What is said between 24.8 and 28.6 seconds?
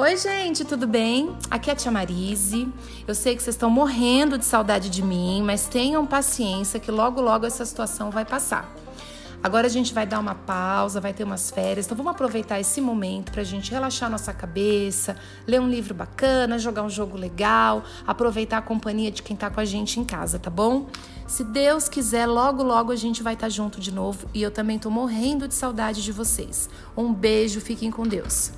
morrendo de saudade de vocês. Um beijo, fiquem com Deus.